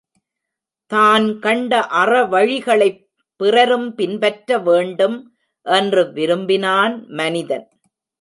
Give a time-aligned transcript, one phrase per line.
[0.91, 3.01] தான் கண்ட அறவழிகளைப்
[3.39, 5.17] பிறரும் பின்பற்ற வேண்டும்
[5.65, 7.67] என்று விரும்பினான் மனிதன்.